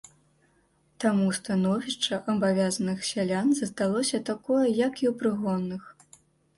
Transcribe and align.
Таму 1.05 1.27
становішча 1.39 2.19
абавязаных 2.35 3.05
сялян 3.13 3.47
засталося 3.63 4.25
такое, 4.35 4.63
як 4.85 4.93
і 5.05 5.15
ў 5.15 5.17
прыгонных. 5.25 5.81